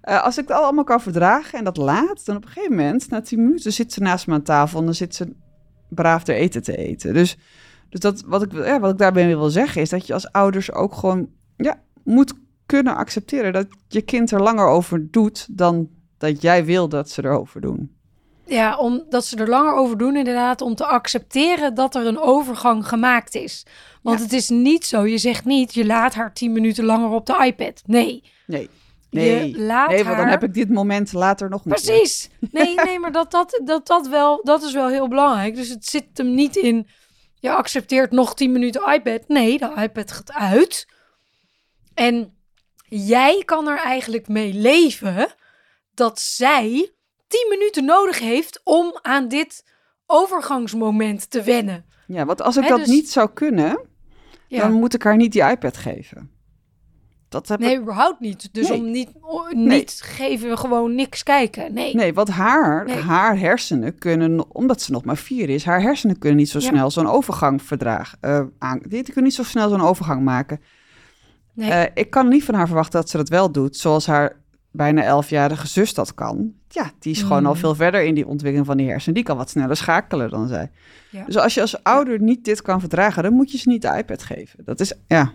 Eh, 0.00 0.22
als 0.24 0.38
ik 0.38 0.46
dat 0.46 0.60
allemaal 0.62 0.84
kan 0.84 1.00
verdragen 1.00 1.58
en 1.58 1.64
dat 1.64 1.76
laat, 1.76 2.24
dan 2.26 2.36
op 2.36 2.44
een 2.44 2.50
gegeven 2.50 2.76
moment, 2.76 3.10
na 3.10 3.20
10 3.20 3.42
minuten, 3.44 3.72
zit 3.72 3.92
ze 3.92 4.00
naast 4.00 4.26
me 4.26 4.34
aan 4.34 4.42
tafel 4.42 4.78
en 4.78 4.84
dan 4.84 4.94
zit 4.94 5.14
ze 5.14 5.32
braaf 5.88 6.26
er 6.26 6.34
eten 6.34 6.62
te 6.62 6.76
eten. 6.76 7.14
Dus, 7.14 7.36
dus 7.94 8.02
dat, 8.02 8.22
wat, 8.26 8.42
ik, 8.42 8.52
ja, 8.52 8.80
wat 8.80 8.92
ik 8.92 8.98
daarbij 8.98 9.26
wil 9.26 9.50
zeggen 9.50 9.82
is 9.82 9.88
dat 9.88 10.06
je 10.06 10.12
als 10.14 10.32
ouders 10.32 10.72
ook 10.72 10.94
gewoon 10.94 11.28
ja, 11.56 11.80
moet 12.04 12.32
kunnen 12.66 12.96
accepteren 12.96 13.52
dat 13.52 13.66
je 13.88 14.02
kind 14.02 14.30
er 14.30 14.42
langer 14.42 14.66
over 14.66 15.10
doet 15.10 15.46
dan 15.50 15.88
dat 16.18 16.42
jij 16.42 16.64
wil 16.64 16.88
dat 16.88 17.10
ze 17.10 17.24
erover 17.24 17.60
doen. 17.60 17.94
Ja, 18.46 18.76
omdat 18.76 19.24
ze 19.24 19.36
er 19.36 19.48
langer 19.48 19.74
over 19.74 19.98
doen, 19.98 20.16
inderdaad, 20.16 20.60
om 20.60 20.74
te 20.74 20.86
accepteren 20.86 21.74
dat 21.74 21.94
er 21.94 22.06
een 22.06 22.18
overgang 22.18 22.88
gemaakt 22.88 23.34
is. 23.34 23.66
Want 24.02 24.18
Ja. 24.18 24.24
het 24.24 24.32
is 24.32 24.48
niet 24.48 24.86
zo, 24.86 25.06
je 25.06 25.18
zegt 25.18 25.44
niet, 25.44 25.74
je 25.74 25.86
laat 25.86 26.14
haar 26.14 26.32
tien 26.32 26.52
minuten 26.52 26.84
langer 26.84 27.10
op 27.10 27.26
de 27.26 27.44
iPad. 27.44 27.82
Nee, 27.86 28.22
Nee. 28.46 28.68
Nee, 29.10 29.50
je 29.50 29.58
laat 29.60 29.88
nee 29.88 30.04
want 30.04 30.16
dan 30.16 30.26
heb 30.26 30.42
ik 30.42 30.54
dit 30.54 30.70
moment 30.70 31.12
later 31.12 31.48
nog 31.50 31.62
keer. 31.62 31.72
Precies. 31.72 32.30
Nee, 32.50 32.74
nee, 32.84 32.98
maar 32.98 33.12
dat, 33.12 33.30
dat, 33.30 33.60
dat, 33.64 33.86
dat, 33.86 34.08
wel, 34.08 34.40
dat 34.42 34.62
is 34.62 34.72
wel 34.72 34.88
heel 34.88 35.08
belangrijk. 35.08 35.54
Dus 35.54 35.68
het 35.68 35.86
zit 35.86 36.04
hem 36.14 36.34
niet 36.34 36.56
in, 36.56 36.86
je 37.44 37.52
accepteert 37.52 38.10
nog 38.10 38.34
tien 38.34 38.52
minuten 38.52 38.92
iPad. 38.92 39.28
Nee, 39.28 39.58
de 39.58 39.72
iPad 39.76 40.12
gaat 40.12 40.32
uit. 40.32 40.88
En 41.94 42.36
jij 42.88 43.42
kan 43.44 43.68
er 43.68 43.78
eigenlijk 43.78 44.28
mee 44.28 44.52
leven 44.52 45.34
dat 45.94 46.20
zij 46.20 46.92
tien 47.26 47.46
minuten 47.48 47.84
nodig 47.84 48.18
heeft 48.18 48.60
om 48.62 48.98
aan 49.02 49.28
dit 49.28 49.64
overgangsmoment 50.06 51.30
te 51.30 51.42
wennen. 51.42 51.84
Ja, 52.06 52.24
want 52.24 52.42
als 52.42 52.56
ik 52.56 52.68
dat 52.68 52.78
dus- 52.78 52.88
niet 52.88 53.10
zou 53.10 53.30
kunnen, 53.32 53.88
Ja. 54.48 54.58
dan 54.60 54.72
moet 54.72 54.94
ik 54.94 55.02
haar 55.02 55.16
niet 55.16 55.32
die 55.32 55.44
iPad 55.44 55.76
geven. 55.76 56.33
Dat 57.34 57.48
heb 57.48 57.60
Nee, 57.60 57.78
überhaupt 57.80 58.20
niet. 58.20 58.48
Dus 58.52 58.68
Nee. 58.68 58.78
om 58.78 58.90
niet, 58.90 59.10
niet 59.52 60.00
geven, 60.04 60.58
gewoon 60.58 60.94
niks 60.94 61.22
kijken. 61.22 61.72
Nee. 61.74 61.94
Nee, 61.94 62.14
want 62.14 62.28
haar, 62.28 62.84
Nee. 62.84 62.96
haar 62.96 63.38
hersenen 63.38 63.98
kunnen, 63.98 64.54
omdat 64.54 64.82
ze 64.82 64.92
nog 64.92 65.04
maar 65.04 65.16
vier 65.16 65.48
is, 65.48 65.64
haar 65.64 65.82
hersenen 65.82 66.18
kunnen 66.18 66.38
niet 66.38 66.48
zo 66.48 66.58
Ja. 66.58 66.66
snel 66.68 66.90
zo'n 66.90 67.06
overgang 67.08 67.62
verdragen. 67.62 68.18
eh 68.20 68.40
aan, 68.58 68.80
die 68.88 69.02
kunnen 69.02 69.22
niet 69.24 69.34
zo 69.34 69.42
snel 69.42 69.68
zo'n 69.68 69.80
overgang 69.80 70.22
maken. 70.22 70.60
Nee. 71.54 71.70
Eh, 71.70 71.90
ik 71.94 72.10
kan 72.10 72.28
niet 72.28 72.44
van 72.44 72.54
haar 72.54 72.66
verwachten 72.66 73.00
dat 73.00 73.10
ze 73.10 73.16
dat 73.16 73.28
wel 73.28 73.52
doet, 73.52 73.76
zoals 73.76 74.06
haar 74.06 74.36
bijna 74.70 75.02
elfjarige 75.02 75.66
zus 75.66 75.94
dat 75.94 76.14
kan. 76.14 76.52
Ja, 76.68 76.90
die 76.98 77.12
is 77.12 77.22
gewoon 77.22 77.40
Mm. 77.40 77.46
al 77.46 77.54
veel 77.54 77.74
verder 77.74 78.02
in 78.04 78.14
die 78.14 78.26
ontwikkeling 78.26 78.66
van 78.66 78.76
die 78.76 78.88
hersenen. 78.88 79.14
Die 79.14 79.24
kan 79.24 79.36
wat 79.36 79.50
sneller 79.50 79.76
schakelen 79.76 80.30
dan 80.30 80.48
zij. 80.48 80.70
Ja. 81.10 81.24
Dus 81.24 81.36
als 81.36 81.54
je 81.54 81.60
als 81.60 81.82
ouder 81.82 82.20
niet 82.20 82.44
dit 82.44 82.62
kan 82.62 82.80
verdragen, 82.80 83.22
dan 83.22 83.32
moet 83.32 83.52
je 83.52 83.58
ze 83.58 83.68
niet 83.68 83.82
de 83.82 83.96
iPad 83.98 84.22
geven. 84.22 84.64
Dat 84.64 84.80
is, 84.80 84.92
ja, 85.06 85.20
een 85.20 85.30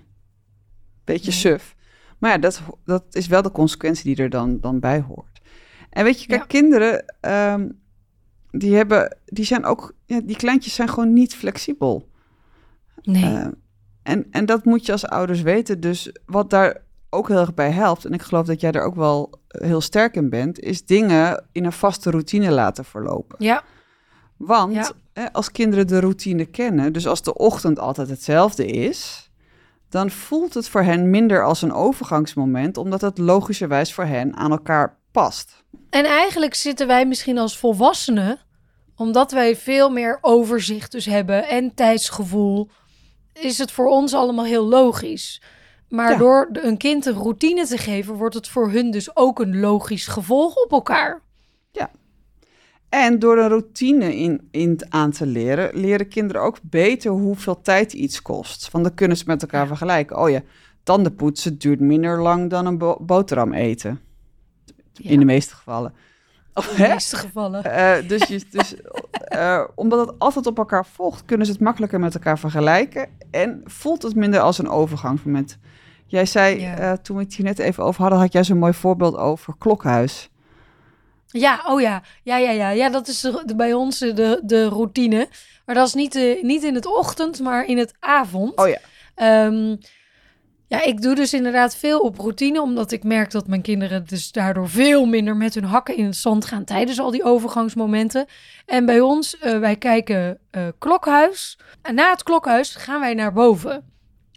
beetje 1.05 1.29
Nee. 1.31 1.39
suf. 1.39 1.75
Maar 2.19 2.31
ja, 2.31 2.37
dat, 2.37 2.61
dat 2.85 3.03
is 3.11 3.27
wel 3.27 3.41
de 3.41 3.51
consequentie 3.51 4.15
die 4.15 4.23
er 4.23 4.29
dan, 4.29 4.59
dan 4.59 4.79
bij 4.79 5.01
hoort. 5.07 5.41
En 5.89 6.03
weet 6.03 6.21
je, 6.21 6.27
kijk, 6.27 6.39
Ja. 6.39 6.45
kinderen, 6.47 7.05
ehm, 7.19 7.69
die 8.51 8.75
hebben, 8.75 9.17
die 9.25 9.45
zijn 9.45 9.65
ook, 9.65 9.93
ja, 10.05 10.21
die 10.23 10.35
kleintjes 10.35 10.73
zijn 10.75 10.89
gewoon 10.89 11.13
niet 11.13 11.35
flexibel. 11.35 12.07
nee. 13.03 13.23
Eh, 13.23 13.47
en, 14.03 14.27
en 14.31 14.45
dat 14.45 14.65
moet 14.65 14.85
je 14.85 14.91
als 14.91 15.05
ouders 15.07 15.41
weten. 15.41 15.79
Dus 15.79 16.11
wat 16.25 16.49
daar 16.49 16.81
ook 17.09 17.27
heel 17.27 17.37
erg 17.39 17.53
bij 17.53 17.71
helpt, 17.71 18.05
en 18.05 18.13
ik 18.13 18.21
geloof 18.21 18.45
dat 18.45 18.61
jij 18.61 18.71
er 18.71 18.83
ook 18.83 18.95
wel 18.95 19.29
heel 19.47 19.81
sterk 19.81 20.15
in 20.15 20.29
bent, 20.29 20.59
is 20.59 20.85
dingen 20.85 21.45
in 21.51 21.65
een 21.65 21.71
vaste 21.71 22.09
routine 22.11 22.51
laten 22.51 22.85
verlopen. 22.85 23.35
Ja. 23.45 23.63
Want 24.37 24.93
Ja. 25.13 25.29
als 25.31 25.51
kinderen 25.51 25.87
de 25.87 25.99
routine 25.99 26.45
kennen, 26.45 26.93
dus 26.93 27.07
als 27.07 27.23
de 27.23 27.33
ochtend 27.33 27.79
altijd 27.79 28.09
hetzelfde 28.09 28.65
is, 28.65 29.28
dan 29.89 30.09
voelt 30.09 30.53
het 30.53 30.69
voor 30.69 30.81
hen 30.81 31.09
minder 31.09 31.43
als 31.45 31.61
een 31.61 31.73
overgangsmoment, 31.73 32.77
omdat 32.77 33.01
het 33.01 33.17
logischerwijs 33.17 33.93
voor 33.93 34.05
hen 34.05 34.35
aan 34.35 34.51
elkaar 34.51 34.97
past. 35.11 35.63
En 35.89 36.05
eigenlijk 36.05 36.53
zitten 36.55 36.87
wij 36.87 37.05
misschien 37.05 37.37
als 37.37 37.57
volwassenen, 37.57 38.39
omdat 38.95 39.31
wij 39.31 39.55
veel 39.55 39.89
meer 39.89 40.17
overzicht 40.21 40.91
dus 40.91 41.05
hebben 41.05 41.47
en 41.47 41.73
tijdsgevoel, 41.73 42.69
is 43.33 43.57
het 43.57 43.71
voor 43.71 43.87
ons 43.87 44.13
allemaal 44.13 44.45
heel 44.45 44.65
logisch. 44.67 45.41
Maar 45.89 46.11
Ja. 46.11 46.17
door 46.17 46.49
een 46.51 46.77
kind 46.77 47.05
een 47.05 47.13
routine 47.13 47.65
te 47.65 47.77
geven, 47.77 48.13
wordt 48.13 48.35
het 48.35 48.47
voor 48.47 48.71
hun 48.71 48.91
dus 48.91 49.15
ook 49.15 49.39
een 49.39 49.59
logisch 49.59 50.07
gevolg 50.07 50.55
op 50.55 50.71
elkaar. 50.71 51.21
En 52.89 53.19
door 53.19 53.37
een 53.37 53.47
routine 53.47 54.15
in, 54.15 54.47
in 54.51 54.79
aan 54.89 55.11
te 55.11 55.25
leren, 55.25 55.69
leren 55.79 56.07
kinderen 56.07 56.41
ook 56.41 56.57
beter 56.61 57.11
hoeveel 57.11 57.61
tijd 57.61 57.93
iets 57.93 58.21
kost. 58.21 58.71
Want 58.71 58.83
dan 58.83 58.93
kunnen 58.93 59.17
ze 59.17 59.23
met 59.27 59.41
elkaar 59.41 59.67
vergelijken. 59.67 60.17
Oh 60.17 60.29
ja, 60.29 60.41
tanden 60.83 61.15
poetsen 61.15 61.57
duurt 61.57 61.79
minder 61.79 62.21
lang 62.21 62.49
dan 62.49 62.65
een 62.65 62.77
bo- 62.77 62.97
boterham 63.01 63.53
eten. 63.53 63.99
Ja. 64.93 65.09
In 65.09 65.19
de 65.19 65.25
meeste 65.25 65.55
gevallen. 65.55 65.93
Of, 66.53 66.71
In 66.77 66.83
de 66.83 66.89
meeste 66.89 67.15
gevallen. 67.15 67.63
Eh, 67.63 68.07
dus 68.07 68.27
je, 68.27 68.41
dus 68.51 68.75
eh, 69.23 69.63
omdat 69.75 70.07
het 70.07 70.19
altijd 70.19 70.47
op 70.47 70.57
elkaar 70.57 70.85
volgt, 70.85 71.25
kunnen 71.25 71.45
ze 71.45 71.51
het 71.51 71.61
makkelijker 71.61 71.99
met 71.99 72.13
elkaar 72.13 72.39
vergelijken. 72.39 73.07
En 73.31 73.61
voelt 73.65 74.01
het 74.03 74.15
minder 74.15 74.39
als 74.39 74.57
een 74.57 74.69
overgangsmoment. 74.69 75.57
Jij 76.05 76.25
zei, 76.25 76.59
Ja. 76.59 76.75
eh, 76.77 76.91
toen 76.91 77.17
we 77.17 77.23
het 77.23 77.33
hier 77.33 77.45
net 77.45 77.59
even 77.59 77.83
over 77.83 78.01
hadden, 78.01 78.19
had 78.19 78.31
jij 78.33 78.43
zo'n 78.43 78.57
mooi 78.57 78.73
voorbeeld 78.73 79.15
over 79.17 79.53
klokhuis. 79.57 80.29
Ja, 81.31 81.63
oh 81.67 81.81
ja. 81.81 82.01
Ja, 82.23 82.37
ja, 82.37 82.51
ja. 82.51 82.69
Ja, 82.69 82.89
dat 82.89 83.07
is 83.07 83.21
de, 83.21 83.41
de- 83.45 83.55
bij 83.55 83.73
ons 83.73 83.99
de, 83.99 84.39
de 84.43 84.67
routine. 84.67 85.27
Maar 85.65 85.75
dat 85.75 85.87
is 85.87 85.93
niet, 85.93 86.11
de, 86.13 86.39
niet 86.41 86.63
in 86.63 86.75
het 86.75 86.85
ochtend, 86.85 87.39
maar 87.39 87.65
in 87.65 87.77
het 87.77 87.93
avond. 87.99 88.55
Oh 88.55 88.67
ja. 88.67 88.77
Ehm, 89.15 89.75
ja, 90.67 90.81
ik 90.83 91.01
doe 91.01 91.15
dus 91.15 91.33
inderdaad 91.33 91.75
veel 91.75 91.99
op 91.99 92.17
routine, 92.17 92.61
omdat 92.61 92.91
ik 92.91 93.03
merk 93.03 93.31
dat 93.31 93.47
mijn 93.47 93.61
kinderen 93.61 94.05
dus 94.07 94.31
daardoor 94.31 94.69
veel 94.69 95.05
minder 95.05 95.35
met 95.35 95.53
hun 95.53 95.63
hakken 95.63 95.95
in 95.97 96.05
het 96.05 96.15
zand 96.15 96.45
gaan 96.45 96.63
tijdens 96.63 96.99
al 96.99 97.11
die 97.11 97.23
overgangsmomenten. 97.23 98.25
En 98.65 98.85
bij 98.85 98.99
ons, 98.99 99.37
eh, 99.37 99.59
wij 99.59 99.75
kijken 99.75 100.39
eh, 100.51 100.67
klokhuis. 100.77 101.59
En 101.81 101.95
na 101.95 102.09
het 102.11 102.23
klokhuis 102.23 102.75
gaan 102.75 102.99
wij 102.99 103.13
naar 103.13 103.33
boven. 103.33 103.91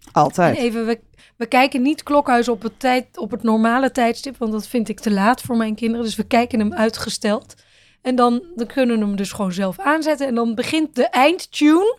En 0.05 0.13
Altijd. 0.13 0.57
even, 0.57 0.87
we, 0.87 1.01
we 1.37 1.47
kijken 1.47 1.83
niet 1.83 2.03
klokhuis 2.03 2.49
op 2.49 2.63
het, 2.63 2.81
tijd, 2.81 3.19
op 3.19 3.31
het 3.31 3.43
normale 3.43 3.91
tijdstip, 3.91 4.37
want 4.39 4.53
dat 4.53 4.67
vind 4.67 4.89
ik 4.89 5.01
te 5.01 5.11
laat 5.11 5.41
voor 5.41 5.57
mijn 5.57 5.75
kinderen. 5.75 6.05
Dus 6.05 6.17
we 6.17 6.25
kijken 6.25 6.59
hem 6.59 6.75
uitgesteld. 6.75 7.55
En 8.03 8.15
dan, 8.15 8.43
dan 8.55 8.67
kunnen 8.67 8.99
we 8.99 9.05
hem 9.05 9.17
dus 9.17 9.33
gewoon 9.33 9.53
zelf 9.53 9.79
aanzetten. 9.79 10.27
En 10.27 10.35
dan 10.35 10.55
begint 10.55 10.95
de 10.95 11.07
eindtune. 11.07 11.99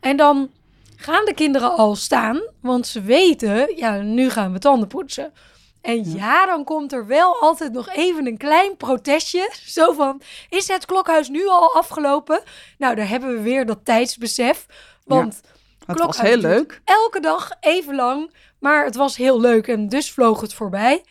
En 0.00 0.16
dan 0.16 0.50
gaan 0.96 1.24
de 1.24 1.34
kinderen 1.34 1.76
al 1.76 1.94
staan, 1.94 2.42
want 2.60 2.86
ze 2.86 3.00
weten, 3.00 3.76
ja, 3.76 4.00
nu 4.00 4.30
gaan 4.30 4.52
we 4.52 4.58
tanden 4.58 4.88
poetsen. 4.88 5.32
En 5.80 6.12
ja, 6.12 6.46
dan 6.46 6.64
komt 6.64 6.92
er 6.92 7.06
wel 7.06 7.40
altijd 7.40 7.72
nog 7.72 7.88
even 7.88 8.26
een 8.26 8.36
klein 8.36 8.76
protestje. 8.76 9.50
Zo 9.76 9.92
van, 9.92 10.20
is 10.48 10.68
het 10.68 10.86
klokhuis 10.86 11.28
nu 11.28 11.46
al 11.46 11.74
afgelopen? 11.74 12.42
Nou, 12.78 12.94
daar 12.94 13.08
hebben 13.08 13.34
we 13.34 13.40
weer 13.40 13.66
dat 13.66 13.84
tijdsbesef. 13.84 14.66
Want 15.04 15.40
Het 15.86 15.98
was 15.98 16.20
heel 16.20 16.36
leuk. 16.36 16.80
elke 16.84 17.20
dag 17.20 17.50
even 17.60 17.94
lang. 17.94 18.34
Maar 18.58 18.84
het 18.84 18.96
was 18.96 19.16
heel 19.16 19.40
leuk 19.40 19.68
en 19.68 19.88
dus 19.88 20.12
vloog 20.12 20.40
het 20.40 20.54
voorbij. 20.54 21.04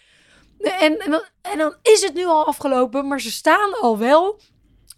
En, 0.59 0.99
en, 0.99 1.11
dan, 1.11 1.23
en 1.41 1.57
dan 1.57 1.75
is 1.81 2.01
het 2.01 2.13
nu 2.13 2.25
al 2.25 2.45
afgelopen, 2.45 3.07
maar 3.07 3.21
ze 3.21 3.31
staan 3.31 3.79
al 3.81 3.97
wel. 3.97 4.39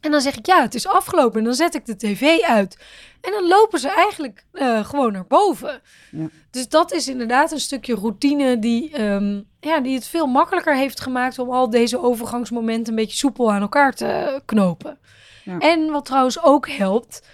En 0.01 0.11
dan 0.11 0.21
zeg 0.21 0.37
ik, 0.37 0.45
ja, 0.45 0.61
het 0.61 0.75
is 0.75 0.87
afgelopen. 0.87 1.39
En 1.39 1.45
dan 1.45 1.53
zet 1.53 1.75
ik 1.75 1.85
de 1.85 1.95
tv 1.95 2.41
uit. 2.41 2.77
En 3.21 3.31
dan 3.31 3.47
lopen 3.47 3.79
ze 3.79 3.89
eigenlijk 3.89 4.45
eh, 4.51 4.85
gewoon 4.85 5.11
naar 5.11 5.27
boven. 5.27 5.81
Ja. 6.11 6.27
Dus 6.51 6.69
dat 6.69 6.91
is 6.91 7.07
inderdaad 7.07 7.51
een 7.51 7.59
stukje 7.59 7.95
routine 7.95 8.59
die, 8.59 8.91
ehm, 8.91 9.41
ja, 9.59 9.79
die 9.79 9.95
het 9.95 10.07
veel 10.07 10.27
makkelijker 10.27 10.75
heeft 10.75 11.01
gemaakt... 11.01 11.39
om 11.39 11.49
al 11.49 11.69
deze 11.69 12.01
overgangsmomenten 12.01 12.93
een 12.93 12.99
beetje 12.99 13.17
soepel 13.17 13.51
aan 13.51 13.61
elkaar 13.61 13.93
te 13.93 14.41
knopen. 14.45 14.99
Ja. 15.43 15.57
En 15.57 15.91
wat 15.91 16.05
trouwens 16.05 16.43
ook 16.43 16.69
helpt, 16.69 17.27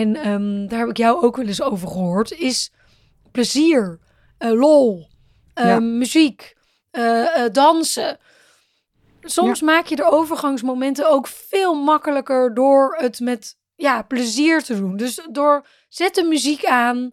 en 0.00 0.16
ehm, 0.16 0.66
daar 0.66 0.78
heb 0.78 0.88
ik 0.88 0.96
jou 0.96 1.22
ook 1.22 1.36
wel 1.36 1.46
eens 1.46 1.62
over 1.62 1.88
gehoord... 1.88 2.32
is 2.32 2.72
plezier, 3.32 3.98
eh, 4.38 4.50
lol, 4.52 5.08
eh, 5.54 5.64
Ja. 5.64 5.80
muziek, 5.80 6.54
eh, 6.90 7.44
dansen. 7.52 8.18
Soms 9.20 9.60
maak 9.62 9.86
je 9.86 9.96
de 9.96 10.10
overgangsmomenten 10.10 11.10
ook 11.10 11.26
veel 11.26 11.74
makkelijker 11.74 12.54
door 12.54 12.96
het 13.00 13.20
met 13.20 13.56
ja, 13.74 14.02
plezier 14.02 14.62
te 14.62 14.76
doen. 14.76 14.96
Dus 14.96 15.26
door 15.30 15.66
zet 15.88 16.14
de 16.14 16.24
muziek 16.24 16.64
aan 16.64 17.12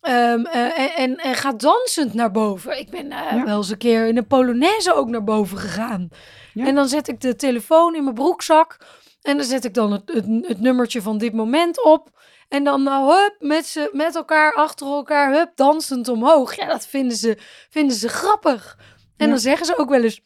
ehm, 0.00 0.44
eh, 0.44 0.78
en, 0.78 0.94
en, 0.96 1.16
en 1.16 1.34
ga 1.34 1.52
dansend 1.52 2.14
naar 2.14 2.30
boven. 2.30 2.78
Ik 2.78 2.90
ben 2.90 3.08
Ja. 3.08 3.44
wel 3.44 3.56
eens 3.56 3.70
een 3.70 3.78
keer 3.78 4.06
in 4.06 4.16
een 4.16 4.26
Polonaise 4.26 4.94
ook 4.94 5.08
naar 5.08 5.24
boven 5.24 5.58
gegaan. 5.58 6.08
En 6.54 6.74
dan 6.74 6.88
zet 6.88 7.08
ik 7.08 7.20
de 7.20 7.36
telefoon 7.36 7.94
in 7.94 8.02
mijn 8.02 8.14
broekzak 8.14 8.76
en 9.22 9.36
dan 9.36 9.46
zet 9.46 9.64
ik 9.64 9.74
dan 9.74 9.92
het, 9.92 10.02
het, 10.12 10.24
het 10.42 10.60
nummertje 10.60 11.02
van 11.02 11.18
dit 11.18 11.32
moment 11.32 11.84
op. 11.84 12.17
En 12.48 12.64
dan 12.64 12.82
nou, 12.82 13.12
hup, 13.12 13.36
met, 13.38 13.66
ze, 13.66 13.90
met 13.92 14.14
elkaar 14.16 14.54
achter 14.54 14.86
elkaar, 14.86 15.32
hup, 15.32 15.52
dansend 15.54 16.08
omhoog. 16.08 16.54
Ja, 16.56 16.66
dat 16.66 16.86
vinden 16.86 17.16
ze, 17.16 17.36
vinden 17.70 17.96
ze 17.96 18.08
grappig. 18.08 18.78
En 19.16 19.26
Ja. 19.26 19.32
dan 19.32 19.38
zeggen 19.40 19.66
ze 19.66 19.78
ook 19.78 19.88
wel 19.88 20.02
eens, 20.02 20.20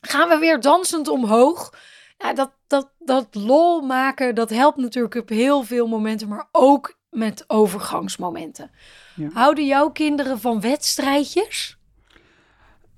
gaan 0.00 0.28
we 0.28 0.38
weer 0.38 0.60
dansend 0.60 1.08
omhoog? 1.08 1.72
Ja, 2.18 2.32
dat, 2.32 2.52
dat, 2.66 2.90
dat 2.98 3.26
lol 3.34 3.80
maken, 3.80 4.34
dat 4.34 4.50
helpt 4.50 4.76
natuurlijk 4.78 5.14
op 5.14 5.28
heel 5.28 5.62
veel 5.62 5.86
momenten, 5.86 6.28
maar 6.28 6.48
ook 6.52 6.98
met 7.10 7.44
overgangsmomenten. 7.46 8.70
Ja. 9.16 9.28
Houden 9.32 9.66
jouw 9.66 9.90
kinderen 9.90 10.40
van 10.40 10.60
wedstrijdjes? 10.60 11.78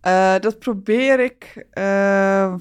Eh, 0.00 0.34
dat 0.40 0.58
probeer 0.58 1.20
ik. 1.20 1.66
eh, 1.70 2.54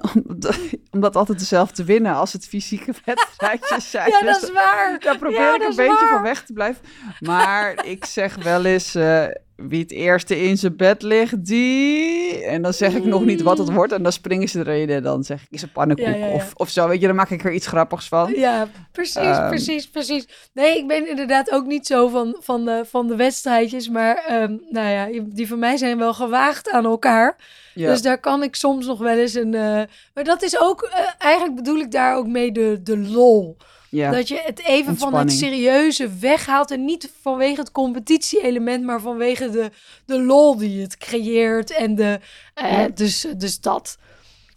omdat, 0.28 0.58
omdat 0.90 1.16
altijd 1.16 1.38
dezelfde 1.38 1.74
te 1.74 1.84
winnen 1.84 2.14
als 2.14 2.32
het 2.32 2.46
fysieke 2.46 2.92
wedstrijdjes 3.04 3.90
zijn. 3.90 4.10
Ja, 4.10 4.20
Dus 4.20 4.32
dat 4.40 4.42
is 4.42 4.52
waar. 4.52 4.98
Daar 5.00 5.18
probeer 5.18 5.40
Ja, 5.40 5.54
ik 5.54 5.62
een 5.62 5.76
beetje 5.76 5.92
waar. 5.92 6.08
van 6.08 6.22
weg 6.22 6.44
te 6.44 6.52
blijven. 6.52 6.82
Maar 7.20 7.84
ik 7.86 8.04
zeg 8.04 8.34
wel 8.42 8.64
eens, 8.64 8.94
eh, 8.94 9.24
wie 9.56 9.80
het 9.82 9.90
eerste 9.90 10.42
in 10.42 10.58
zijn 10.58 10.76
bed 10.76 11.02
ligt, 11.02 11.44
die... 11.46 12.44
En 12.44 12.62
dan 12.62 12.72
zeg 12.72 12.94
ik 12.94 13.04
nog 13.04 13.24
niet 13.24 13.42
wat 13.42 13.58
het 13.58 13.72
wordt 13.72 13.92
en 13.92 14.02
dan 14.02 14.12
springen 14.12 14.48
ze 14.48 14.58
erin 14.58 14.90
en 14.90 15.02
dan 15.02 15.24
zeg 15.24 15.42
ik, 15.42 15.46
is 15.50 15.62
een 15.62 15.72
pannenkoek 15.72 16.06
Ja, 16.06 16.14
ja, 16.14 16.26
ja. 16.26 16.32
Of, 16.32 16.52
of 16.56 16.68
zo. 16.68 16.88
Weet 16.88 17.00
je, 17.00 17.06
dan 17.06 17.16
maak 17.16 17.30
ik 17.30 17.44
er 17.44 17.52
iets 17.52 17.66
grappigs 17.66 18.08
van. 18.08 18.32
Ja, 18.36 18.68
precies, 18.92 19.14
Ehm. 19.16 19.48
precies, 19.48 19.88
precies. 19.90 20.28
Nee, 20.52 20.78
ik 20.78 20.86
ben 20.86 21.08
inderdaad 21.08 21.50
ook 21.50 21.66
niet 21.66 21.86
zo 21.86 22.08
van, 22.08 22.36
van, 22.40 22.64
de, 22.64 22.82
van 22.86 23.06
de 23.06 23.16
wedstrijdjes. 23.16 23.88
Maar 23.88 24.16
ehm, 24.26 24.56
nou 24.70 24.88
ja, 24.88 25.22
die 25.28 25.48
van 25.48 25.58
mij 25.58 25.76
zijn 25.76 25.98
wel 25.98 26.14
gewaagd 26.14 26.70
aan 26.70 26.84
elkaar. 26.84 27.36
Ja. 27.74 27.90
Dus 27.90 28.02
daar 28.02 28.18
kan 28.20 28.42
ik 28.42 28.54
soms 28.54 28.86
nog 28.86 28.98
wel 28.98 29.16
eens 29.18 29.34
een... 29.34 29.54
eh, 29.54 29.82
maar 30.14 30.24
dat 30.24 30.42
is 30.42 30.60
ook... 30.60 30.82
eh, 30.82 30.98
eigenlijk 31.18 31.56
bedoel 31.56 31.78
ik 31.78 31.90
daar 31.90 32.16
ook 32.16 32.26
mee 32.26 32.52
de, 32.52 32.80
de 32.82 32.98
lol. 32.98 33.56
Ja. 33.92 34.10
Dat 34.10 34.28
je 34.28 34.42
het 34.44 34.58
even 34.64 34.96
van 34.96 35.14
het 35.14 35.32
serieuze 35.32 36.08
weghaalt. 36.20 36.70
En 36.70 36.84
niet 36.84 37.10
vanwege 37.20 37.60
het 37.60 37.72
competitie-element, 37.72 38.84
maar 38.84 39.00
vanwege 39.00 39.50
de, 39.50 39.70
de 40.06 40.22
lol 40.22 40.56
die 40.56 40.82
het 40.82 40.96
creëert. 40.96 41.70
En 41.70 41.94
de, 41.94 42.20
eh, 42.54 42.84
dus, 42.94 43.26
dus 43.36 43.60
dat. 43.60 43.98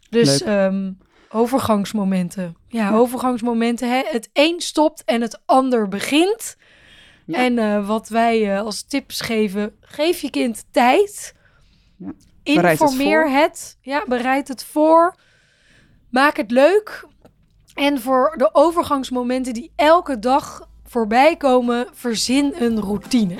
Dus 0.09 0.41
ehm, 0.41 0.91
overgangsmomenten. 1.29 2.55
Ja, 2.67 2.89
Ja. 2.89 2.95
overgangsmomenten. 2.95 3.89
Hè? 3.89 4.01
Het 4.05 4.29
een 4.33 4.61
stopt 4.61 5.03
en 5.05 5.21
het 5.21 5.41
ander 5.45 5.87
begint. 5.87 6.55
Ja. 7.25 7.37
En 7.37 7.59
eh, 7.59 7.87
wat 7.87 8.09
wij 8.09 8.53
eh, 8.55 8.61
als 8.61 8.83
tips 8.83 9.21
geven, 9.21 9.75
geef 9.81 10.21
je 10.21 10.29
kind 10.29 10.65
tijd. 10.71 11.33
Ja. 11.97 12.07
Het 12.07 12.17
Informeer 12.43 13.21
voor. 13.27 13.37
het. 13.37 13.77
Ja, 13.81 14.03
bereid 14.07 14.47
het 14.47 14.63
voor. 14.63 15.15
Maak 16.09 16.37
het 16.37 16.51
leuk. 16.51 17.05
En 17.75 18.01
voor 18.01 18.33
de 18.37 18.49
overgangsmomenten 18.51 19.53
die 19.53 19.71
elke 19.75 20.19
dag 20.19 20.67
voorbij 20.83 21.35
komen, 21.35 21.87
verzin 21.93 22.53
een 22.57 22.81
routine. 22.81 23.35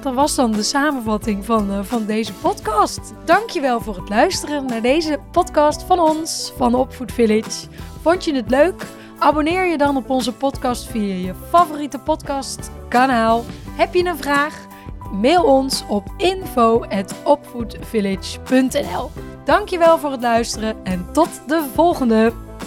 Dat 0.00 0.14
was 0.14 0.34
dan 0.34 0.52
de 0.52 0.62
samenvatting 0.62 1.44
van, 1.44 1.70
eh, 1.70 1.82
van 1.82 2.06
deze 2.06 2.32
podcast. 2.32 3.00
Dankjewel 3.24 3.80
voor 3.80 3.96
het 3.96 4.08
luisteren 4.08 4.66
naar 4.66 4.82
deze 4.82 5.18
podcast 5.32 5.82
van 5.82 6.00
ons, 6.00 6.52
van 6.56 6.74
Opvoed 6.74 7.12
Village. 7.12 7.68
Vond 8.02 8.24
je 8.24 8.34
het 8.34 8.50
leuk? 8.50 8.86
Abonneer 9.18 9.66
je 9.66 9.78
dan 9.78 9.96
op 9.96 10.10
onze 10.10 10.32
podcast 10.32 10.86
via 10.86 11.14
je 11.14 11.34
favoriete 11.48 11.98
podcastkanaal. 11.98 13.44
Heb 13.70 13.94
je 13.94 14.04
een 14.04 14.18
vraag? 14.18 14.66
Mail 15.12 15.44
ons 15.44 15.84
op 15.88 16.08
info.opvoedvillage.nl 16.16 19.10
Dankjewel 19.44 19.98
voor 19.98 20.10
het 20.10 20.22
luisteren 20.22 20.84
en 20.84 21.06
tot 21.12 21.40
de 21.46 21.68
volgende! 21.74 22.47